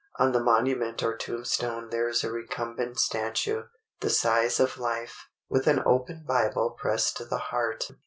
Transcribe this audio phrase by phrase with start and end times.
[0.17, 3.65] On the monument or tombstone there is a recumbent statue,
[3.99, 7.87] the size of life, with an open Bible pressed to the heart.